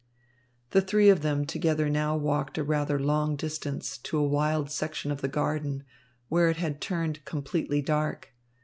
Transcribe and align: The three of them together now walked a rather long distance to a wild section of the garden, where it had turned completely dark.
The 0.71 0.81
three 0.81 1.09
of 1.09 1.21
them 1.21 1.45
together 1.45 1.87
now 1.87 2.17
walked 2.17 2.57
a 2.57 2.63
rather 2.63 2.97
long 2.99 3.35
distance 3.35 3.99
to 3.99 4.17
a 4.17 4.23
wild 4.27 4.71
section 4.71 5.11
of 5.11 5.21
the 5.21 5.27
garden, 5.27 5.83
where 6.27 6.49
it 6.49 6.57
had 6.57 6.81
turned 6.81 7.23
completely 7.23 7.83
dark. 7.83 8.29